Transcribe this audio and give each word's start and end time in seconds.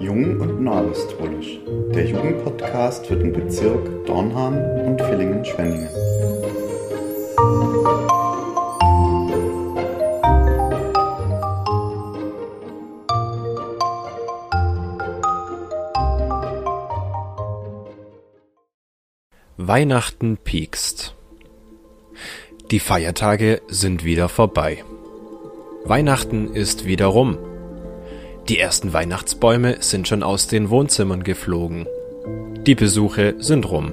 Jung 0.00 0.40
und 0.40 0.62
Neuapostolisch, 0.62 1.58
der 1.94 2.06
Jugendpodcast 2.06 3.06
für 3.06 3.16
den 3.16 3.32
Bezirk 3.32 4.06
Dornham 4.06 4.56
und 4.86 5.00
Villingen-Schwenningen. 5.00 5.88
Weihnachten 19.58 20.36
piekst. 20.36 21.14
Die 22.70 22.78
Feiertage 22.78 23.62
sind 23.68 24.04
wieder 24.04 24.28
vorbei. 24.28 24.84
Weihnachten 25.88 26.52
ist 26.52 26.84
wieder 26.84 27.06
rum. 27.06 27.38
Die 28.48 28.58
ersten 28.58 28.92
Weihnachtsbäume 28.92 29.76
sind 29.80 30.08
schon 30.08 30.24
aus 30.24 30.48
den 30.48 30.68
Wohnzimmern 30.68 31.22
geflogen. 31.22 31.86
Die 32.66 32.74
Besuche 32.74 33.36
sind 33.38 33.70
rum. 33.70 33.92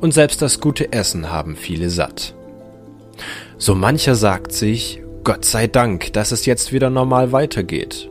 Und 0.00 0.14
selbst 0.14 0.42
das 0.42 0.60
gute 0.60 0.92
Essen 0.92 1.30
haben 1.30 1.56
viele 1.56 1.90
satt. 1.90 2.36
So 3.58 3.74
mancher 3.74 4.14
sagt 4.14 4.52
sich, 4.52 5.02
Gott 5.24 5.44
sei 5.44 5.66
Dank, 5.66 6.12
dass 6.12 6.30
es 6.30 6.46
jetzt 6.46 6.72
wieder 6.72 6.88
normal 6.88 7.32
weitergeht. 7.32 8.08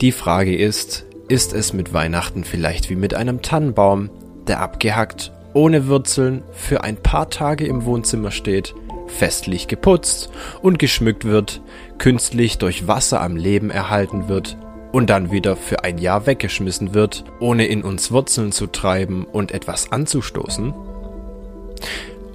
Die 0.00 0.12
Frage 0.12 0.56
ist, 0.56 1.06
ist 1.28 1.52
es 1.52 1.72
mit 1.72 1.92
Weihnachten 1.92 2.42
vielleicht 2.42 2.90
wie 2.90 2.96
mit 2.96 3.14
einem 3.14 3.40
Tannenbaum, 3.40 4.10
der 4.48 4.58
abgehackt, 4.58 5.30
ohne 5.54 5.86
Wurzeln, 5.86 6.42
für 6.50 6.82
ein 6.82 6.96
paar 6.96 7.30
Tage 7.30 7.66
im 7.66 7.84
Wohnzimmer 7.84 8.32
steht, 8.32 8.74
festlich 9.10 9.68
geputzt 9.68 10.30
und 10.62 10.78
geschmückt 10.78 11.24
wird, 11.24 11.60
künstlich 11.98 12.58
durch 12.58 12.86
Wasser 12.86 13.20
am 13.20 13.36
Leben 13.36 13.70
erhalten 13.70 14.28
wird 14.28 14.56
und 14.92 15.10
dann 15.10 15.30
wieder 15.30 15.56
für 15.56 15.84
ein 15.84 15.98
Jahr 15.98 16.26
weggeschmissen 16.26 16.94
wird, 16.94 17.24
ohne 17.38 17.66
in 17.66 17.82
uns 17.82 18.10
Wurzeln 18.10 18.52
zu 18.52 18.66
treiben 18.66 19.24
und 19.24 19.52
etwas 19.52 19.92
anzustoßen? 19.92 20.74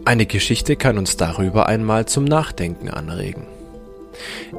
Eine 0.06 0.26
Geschichte 0.26 0.76
kann 0.76 0.98
uns 0.98 1.18
darüber 1.18 1.68
einmal 1.68 2.06
zum 2.06 2.26
Nachdenken 2.26 2.90
anregen. 2.90 3.48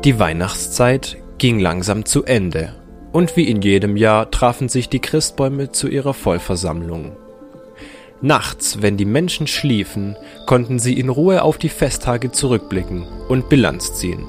Die 0.05 0.19
Weihnachtszeit 0.19 1.17
ging 1.39 1.61
langsam 1.61 2.05
zu 2.05 2.25
Ende, 2.25 2.75
und 3.13 3.37
wie 3.37 3.49
in 3.49 3.63
jedem 3.63 3.97
Jahr 3.97 4.31
trafen 4.31 4.69
sich 4.69 4.89
die 4.89 5.01
Christbäume 5.01 5.71
zu 5.71 5.89
ihrer 5.89 6.15
Vollversammlung. 6.15 7.17
Nachts, 8.23 8.81
wenn 8.81 8.97
die 8.97 9.05
Menschen 9.05 9.47
schliefen, 9.47 10.17
konnten 10.47 10.79
sie 10.79 10.99
in 10.99 11.11
Ruhe 11.11 11.43
auf 11.43 11.59
die 11.59 11.69
Festtage 11.69 12.33
zurückblicken 12.33 13.07
und 13.29 13.51
Bilanz 13.51 13.93
ziehen. 13.95 14.25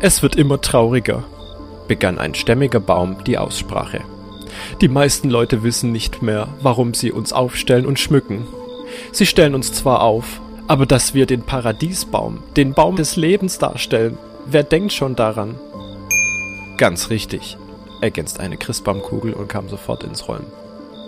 Es 0.00 0.20
wird 0.22 0.34
immer 0.34 0.60
trauriger, 0.60 1.22
begann 1.86 2.18
ein 2.18 2.34
stämmiger 2.34 2.80
Baum 2.80 3.22
die 3.24 3.38
Aussprache. 3.38 4.00
Die 4.80 4.88
meisten 4.88 5.30
Leute 5.30 5.62
wissen 5.62 5.92
nicht 5.92 6.20
mehr, 6.20 6.48
warum 6.60 6.94
sie 6.94 7.12
uns 7.12 7.32
aufstellen 7.32 7.86
und 7.86 8.00
schmücken. 8.00 8.46
Sie 9.12 9.26
stellen 9.26 9.54
uns 9.54 9.72
zwar 9.72 10.02
auf, 10.02 10.40
aber 10.66 10.86
dass 10.86 11.14
wir 11.14 11.26
den 11.26 11.42
Paradiesbaum, 11.42 12.42
den 12.56 12.74
Baum 12.74 12.96
des 12.96 13.14
Lebens 13.14 13.58
darstellen, 13.58 14.18
wer 14.46 14.64
denkt 14.64 14.92
schon 14.92 15.14
daran? 15.14 15.60
Ganz 16.76 17.10
richtig, 17.10 17.56
ergänzt 18.00 18.40
eine 18.40 18.56
Christbaumkugel 18.56 19.32
und 19.32 19.48
kam 19.48 19.68
sofort 19.68 20.02
ins 20.02 20.26
Rollen. 20.26 20.63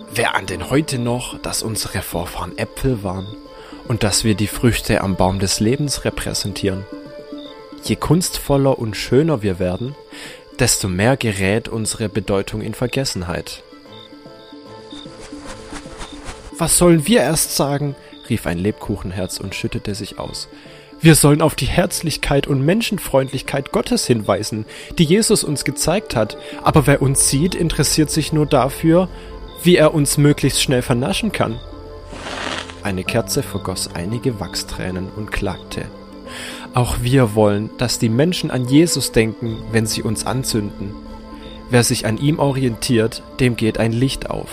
Wer 0.09 0.35
ahnt 0.35 0.49
denn 0.49 0.69
heute 0.69 0.99
noch, 0.99 1.39
dass 1.39 1.61
unsere 1.61 2.01
Vorfahren 2.01 2.57
Äpfel 2.57 3.03
waren 3.03 3.27
und 3.87 4.03
dass 4.03 4.23
wir 4.23 4.35
die 4.35 4.47
Früchte 4.47 5.01
am 5.01 5.15
Baum 5.15 5.39
des 5.39 5.59
Lebens 5.59 6.05
repräsentieren? 6.05 6.85
Je 7.83 7.95
kunstvoller 7.95 8.79
und 8.79 8.95
schöner 8.95 9.41
wir 9.41 9.59
werden, 9.59 9.95
desto 10.59 10.87
mehr 10.87 11.17
gerät 11.17 11.67
unsere 11.69 12.09
Bedeutung 12.09 12.61
in 12.61 12.73
Vergessenheit. 12.73 13.63
Was 16.57 16.77
sollen 16.77 17.05
wir 17.05 17.21
erst 17.21 17.55
sagen? 17.55 17.95
rief 18.29 18.47
ein 18.47 18.57
Lebkuchenherz 18.57 19.39
und 19.39 19.55
schüttete 19.55 19.95
sich 19.95 20.19
aus. 20.19 20.49
Wir 20.99 21.13
sollen 21.13 21.41
auf 21.41 21.53
die 21.53 21.67
Herzlichkeit 21.67 22.47
und 22.47 22.65
Menschenfreundlichkeit 22.65 23.71
Gottes 23.71 24.07
hinweisen, 24.07 24.65
die 24.97 25.03
Jesus 25.03 25.43
uns 25.43 25.63
gezeigt 25.63 26.15
hat, 26.15 26.37
aber 26.63 26.87
wer 26.87 27.01
uns 27.03 27.29
sieht, 27.29 27.53
interessiert 27.53 28.09
sich 28.09 28.33
nur 28.33 28.47
dafür, 28.47 29.07
wie 29.63 29.75
er 29.75 29.93
uns 29.93 30.17
möglichst 30.17 30.61
schnell 30.61 30.81
vernaschen 30.81 31.31
kann. 31.31 31.59
Eine 32.83 33.03
Kerze 33.03 33.43
vergoss 33.43 33.89
einige 33.93 34.39
Wachstränen 34.39 35.09
und 35.15 35.31
klagte. 35.31 35.85
Auch 36.73 36.97
wir 37.01 37.35
wollen, 37.35 37.69
dass 37.77 37.99
die 37.99 38.09
Menschen 38.09 38.51
an 38.51 38.67
Jesus 38.67 39.11
denken, 39.11 39.57
wenn 39.71 39.85
sie 39.85 40.03
uns 40.03 40.25
anzünden. 40.25 40.93
Wer 41.69 41.83
sich 41.83 42.05
an 42.05 42.17
ihm 42.17 42.39
orientiert, 42.39 43.23
dem 43.39 43.55
geht 43.55 43.77
ein 43.77 43.91
Licht 43.91 44.29
auf. 44.29 44.49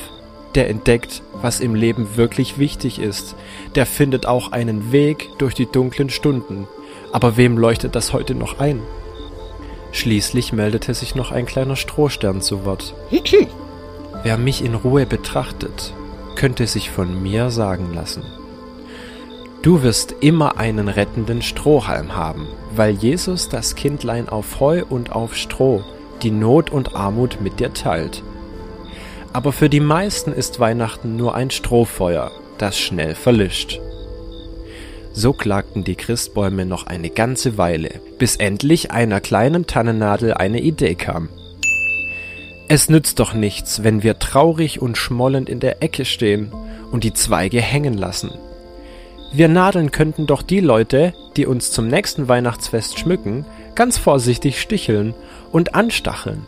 Der 0.54 0.69
entdeckt, 0.69 1.22
was 1.41 1.60
im 1.60 1.75
Leben 1.75 2.16
wirklich 2.16 2.59
wichtig 2.59 2.98
ist. 2.98 3.34
Der 3.75 3.87
findet 3.87 4.26
auch 4.26 4.53
einen 4.53 4.93
Weg 4.93 5.31
durch 5.38 5.54
die 5.54 5.66
dunklen 5.66 6.10
Stunden. 6.10 6.66
Aber 7.12 7.37
wem 7.37 7.59
leuchtet 7.59 7.94
das 7.94 8.12
heute 8.12 8.34
noch 8.34 8.59
ein? 8.59 8.81
Schließlich 9.93 10.53
meldete 10.53 10.94
sich 10.94 11.14
noch 11.14 11.31
ein 11.31 11.47
kleiner 11.47 11.76
Strohstern 11.76 12.41
zu 12.41 12.64
Wort. 12.64 12.94
Wer 14.25 14.39
mich 14.39 14.65
in 14.65 14.75
Ruhe 14.75 15.05
betrachtet, 15.05 15.93
könnte 16.35 16.67
sich 16.67 16.91
von 16.91 17.23
mir 17.23 17.51
sagen 17.51 17.93
lassen. 17.95 18.25
Du 19.61 19.83
wirst 19.83 20.15
immer 20.21 20.57
einen 20.59 20.89
rettenden 20.89 21.43
Strohhalm 21.43 22.17
haben, 22.17 22.49
weil 22.75 22.95
Jesus 22.95 23.51
das 23.51 23.75
Kindlein 23.75 24.29
auf 24.29 24.61
Heu 24.61 24.83
und 24.89 25.12
auf 25.12 25.37
Stroh 25.37 25.85
die 26.23 26.31
Not 26.31 26.71
und 26.71 26.97
Armut 26.97 27.43
mit 27.43 27.61
dir 27.61 27.75
teilt. 27.75 28.23
Aber 29.35 29.53
für 29.53 29.69
die 29.69 29.81
meisten 29.81 30.33
ist 30.33 30.59
Weihnachten 30.59 31.17
nur 31.17 31.35
ein 31.35 31.51
Strohfeuer, 31.51 32.31
das 32.56 32.79
schnell 32.79 33.15
verlischt. 33.15 33.79
So 35.12 35.35
klagten 35.35 35.85
die 35.85 35.97
Christbäume 35.97 36.65
noch 36.65 36.87
eine 36.87 37.11
ganze 37.11 37.59
Weile, 37.59 38.01
bis 38.19 38.37
endlich 38.37 38.91
einer 38.91 39.21
kleinen 39.21 39.67
Tannennadel 39.67 40.33
eine 40.33 40.61
Idee 40.61 40.95
kam. 40.95 41.29
Es 42.66 42.88
nützt 42.88 43.20
doch 43.20 43.34
nichts, 43.34 43.84
wenn 43.84 44.02
wir 44.02 44.19
traurig 44.19 44.80
und 44.80 44.97
schmollend 44.97 45.50
in 45.50 45.60
der 45.60 45.82
Ecke 45.82 46.06
stehen 46.06 46.50
und 46.91 47.04
die 47.04 47.12
Zweige 47.12 47.60
hängen 47.60 47.94
lassen. 47.94 48.30
Wir 49.32 49.48
Nadeln 49.48 49.91
könnten 49.91 50.26
doch 50.26 50.41
die 50.42 50.60
Leute, 50.60 51.12
die 51.36 51.44
uns 51.44 51.72
zum 51.72 51.88
nächsten 51.88 52.28
Weihnachtsfest 52.28 52.98
schmücken, 52.98 53.44
ganz 53.75 53.98
vorsichtig 53.98 54.60
sticheln 54.60 55.12
und 55.52 55.75
anstacheln. 55.75 56.47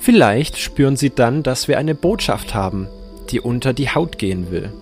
Vielleicht 0.00 0.58
spüren 0.58 0.96
sie 0.96 1.10
dann, 1.10 1.42
dass 1.42 1.68
wir 1.68 1.78
eine 1.78 1.94
Botschaft 1.94 2.54
haben, 2.54 2.88
die 3.30 3.40
unter 3.40 3.72
die 3.72 3.90
Haut 3.90 4.18
gehen 4.18 4.50
will. 4.50 4.72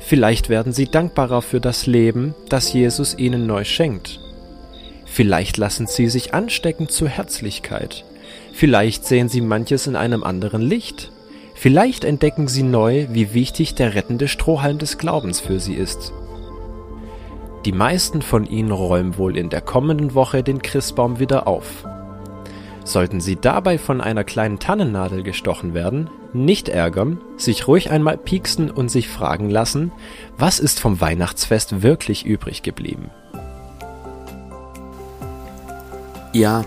Vielleicht 0.00 0.48
werden 0.50 0.72
sie 0.72 0.86
dankbarer 0.86 1.40
für 1.40 1.60
das 1.60 1.86
Leben, 1.86 2.34
das 2.50 2.72
Jesus 2.72 3.16
ihnen 3.16 3.46
neu 3.46 3.64
schenkt. 3.64 4.20
Vielleicht 5.06 5.56
lassen 5.56 5.86
sie 5.86 6.08
sich 6.08 6.34
anstecken 6.34 6.88
zur 6.88 7.08
Herzlichkeit 7.08 8.04
Vielleicht 8.56 9.04
sehen 9.04 9.28
sie 9.28 9.42
manches 9.42 9.86
in 9.86 9.96
einem 9.96 10.24
anderen 10.24 10.62
Licht. 10.62 11.12
Vielleicht 11.54 12.04
entdecken 12.04 12.48
sie 12.48 12.62
neu, 12.62 13.06
wie 13.10 13.34
wichtig 13.34 13.74
der 13.74 13.94
rettende 13.94 14.28
Strohhalm 14.28 14.78
des 14.78 14.96
Glaubens 14.96 15.40
für 15.40 15.60
sie 15.60 15.74
ist. 15.74 16.14
Die 17.66 17.72
meisten 17.72 18.22
von 18.22 18.46
ihnen 18.46 18.70
räumen 18.70 19.18
wohl 19.18 19.36
in 19.36 19.50
der 19.50 19.60
kommenden 19.60 20.14
Woche 20.14 20.42
den 20.42 20.62
Christbaum 20.62 21.18
wieder 21.18 21.46
auf. 21.46 21.84
Sollten 22.82 23.20
sie 23.20 23.36
dabei 23.36 23.76
von 23.76 24.00
einer 24.00 24.24
kleinen 24.24 24.58
Tannennadel 24.58 25.22
gestochen 25.22 25.74
werden, 25.74 26.08
nicht 26.32 26.70
ärgern, 26.70 27.20
sich 27.36 27.68
ruhig 27.68 27.90
einmal 27.90 28.16
pieksen 28.16 28.70
und 28.70 28.88
sich 28.90 29.08
fragen 29.08 29.50
lassen, 29.50 29.92
was 30.38 30.60
ist 30.60 30.80
vom 30.80 31.02
Weihnachtsfest 31.02 31.82
wirklich 31.82 32.24
übrig 32.24 32.62
geblieben. 32.62 33.10
Ja, 36.32 36.64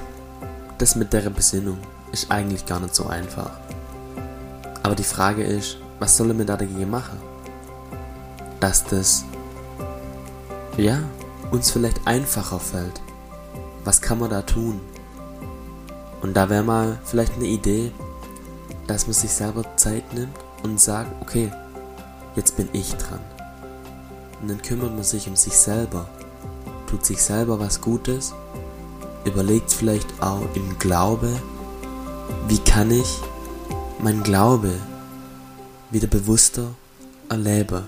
das 0.80 0.96
mit 0.96 1.12
der 1.12 1.30
Besinnung 1.30 1.78
ist 2.12 2.32
eigentlich 2.32 2.66
gar 2.66 2.80
nicht 2.80 2.96
so 2.96 3.06
einfach. 3.06 3.52
Aber 4.82 4.96
die 4.96 5.04
Frage 5.04 5.44
ist, 5.44 5.78
was 6.00 6.16
soll 6.16 6.34
man 6.34 6.48
da 6.48 6.56
dagegen 6.56 6.90
machen? 6.90 7.20
Dass 8.62 8.86
das, 8.86 9.26
ja, 10.78 11.00
uns 11.52 11.72
vielleicht 11.72 12.08
einfacher 12.08 12.60
fällt. 12.60 13.02
Was 13.84 14.02
kann 14.02 14.20
man 14.20 14.30
da 14.30 14.42
tun? 14.42 14.80
Und 16.22 16.36
da 16.36 16.50
wäre 16.50 16.64
mal 16.64 16.98
vielleicht 17.04 17.36
eine 17.36 17.46
Idee, 17.46 17.92
dass 18.88 19.06
man 19.06 19.14
sich 19.14 19.32
selber 19.32 19.64
Zeit 19.76 20.14
nimmt 20.14 20.36
und 20.64 20.80
sagt, 20.80 21.10
okay, 21.22 21.52
jetzt 22.36 22.56
bin 22.56 22.70
ich 22.72 22.96
dran. 22.96 23.20
Und 24.42 24.50
dann 24.50 24.62
kümmert 24.62 24.94
man 24.94 25.04
sich 25.04 25.28
um 25.28 25.36
sich 25.36 25.58
selber, 25.58 26.08
tut 26.88 27.06
sich 27.06 27.22
selber 27.22 27.60
was 27.60 27.82
Gutes 27.82 28.34
überlegt 29.26 29.72
vielleicht 29.72 30.22
auch 30.22 30.48
im 30.54 30.78
Glaube, 30.80 31.30
wie 32.48 32.60
kann 32.60 32.92
ich 32.92 33.20
mein 34.00 34.24
Glaube 34.24 34.74
wieder 35.92 36.08
bewusster 36.08 36.74
erleben. 37.30 37.88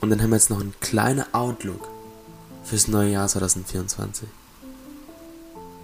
Und 0.00 0.10
dann 0.10 0.20
haben 0.20 0.30
wir 0.30 0.36
jetzt 0.36 0.50
noch 0.50 0.60
einen 0.60 0.74
kleinen 0.80 1.24
Outlook 1.32 1.88
fürs 2.64 2.88
neue 2.88 3.12
Jahr 3.12 3.28
2024. 3.28 4.28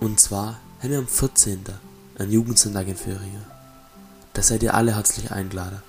Und 0.01 0.21
zwar 0.21 0.59
haben 0.81 0.91
wir 0.91 0.99
am 0.99 1.09
14. 1.09 1.65
einen 2.19 2.33
Jugendsonntag 2.33 2.89
in 2.89 2.97
Föhringen. 2.97 3.45
Da 4.35 4.43
seid 4.43 4.63
ihr 4.63 4.75
alle 4.75 4.95
herzlich 4.95 5.31
eingeladen. 5.31 5.83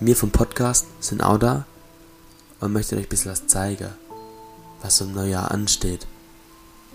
Wir 0.00 0.16
vom 0.16 0.30
Podcast 0.30 0.86
sind 1.00 1.22
auch 1.22 1.38
da 1.38 1.64
und 2.60 2.72
möchten 2.72 2.96
euch 2.96 3.04
ein 3.04 3.08
bisschen 3.08 3.32
was 3.32 3.46
zeigen, 3.46 3.90
was 4.82 4.96
so 4.96 5.04
im 5.04 5.12
Neujahr 5.12 5.50
ansteht. 5.50 6.06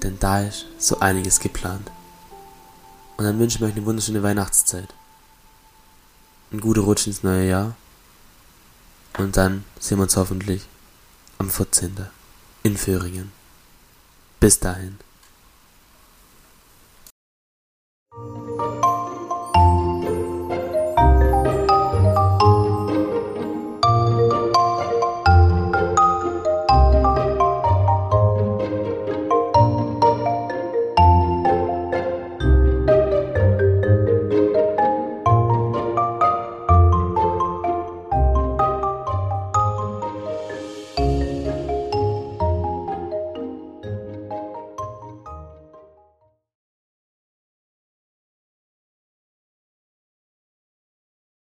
Denn 0.04 0.20
da 0.20 0.42
ist 0.42 0.66
so 0.78 1.00
einiges 1.00 1.40
geplant. 1.40 1.92
Und 3.18 3.26
dann 3.26 3.40
wünschen 3.40 3.62
wir 3.62 3.68
euch 3.68 3.76
eine 3.76 3.86
wunderschöne 3.86 4.24
Weihnachtszeit. 4.24 4.94
Einen 6.52 6.62
guten 6.62 6.82
Rutsch 6.82 7.08
ins 7.08 7.24
neue 7.24 7.48
Jahr. 7.48 7.76
Und 9.18 9.36
dann 9.38 9.66
sehen 9.80 9.98
wir 9.98 10.04
uns 10.04 10.16
hoffentlich 10.16 10.64
am 11.40 11.50
14. 11.50 12.08
in 12.64 12.78
Föhringen. 12.78 13.32
Bis 14.40 14.60
dahin. 14.60 15.00